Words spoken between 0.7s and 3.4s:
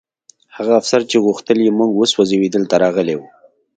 افسر چې غوښتل یې موږ وسوځوي دلته راغلی و